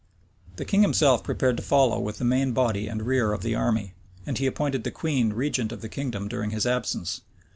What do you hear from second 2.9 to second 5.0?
rear of the army; and he appointed the